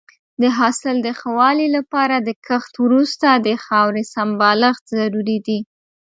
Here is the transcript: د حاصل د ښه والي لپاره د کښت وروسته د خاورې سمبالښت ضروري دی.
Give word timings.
د 0.41 0.43
حاصل 0.57 0.95
د 1.01 1.07
ښه 1.19 1.29
والي 1.39 1.67
لپاره 1.77 2.15
د 2.19 2.29
کښت 2.47 2.73
وروسته 2.85 3.27
د 3.35 3.49
خاورې 3.65 4.03
سمبالښت 4.13 4.83
ضروري 4.99 5.37
دی. 5.47 5.59